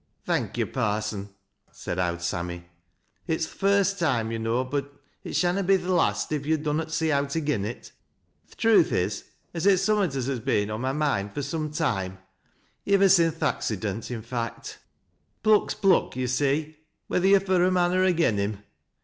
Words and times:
"Thank 0.25 0.57
yo', 0.57 0.65
Parson," 0.65 1.29
said" 1.71 1.99
Owd 1.99 2.23
Sammy."" 2.23 2.65
It's 3.27 3.45
th' 3.45 3.49
first 3.55 3.99
toime, 3.99 4.31
yo' 4.31 4.39
know, 4.39 4.63
but 4.63 4.95
it 5.23 5.35
shanna 5.35 5.61
be 5.61 5.77
th' 5.77 5.83
last, 5.83 6.31
if 6.31 6.43
yo' 6.43 6.57
dun 6.57 6.77
not 6.77 6.91
see 6.91 7.11
owt 7.11 7.35
agen 7.35 7.65
it. 7.65 7.91
Th' 8.49 8.57
truth 8.57 8.91
is, 8.91 9.25
as 9.53 9.67
it's 9.67 9.83
sumraat 9.83 10.15
as 10.15 10.25
has 10.25 10.39
veen 10.39 10.71
on 10.71 10.81
my 10.81 10.91
moind 10.91 11.33
fur 11.35 11.43
some 11.43 11.69
toime,— 11.71 12.17
ivver 12.91 13.09
sin' 13.09 13.31
th' 13.31 13.41
acci 13.41 13.79
dent, 13.79 14.09
i' 14.09 14.19
fact. 14.21 14.79
Pluck's 15.43 15.75
pluck, 15.75 16.15
yo' 16.15 16.25
see, 16.25 16.77
whether 17.05 17.27
yo're 17.27 17.39
fur 17.39 17.63
a 17.63 17.69
mon 17.69 17.93
or 17.93 18.03
agen 18.03 18.37
him. 18.39 18.63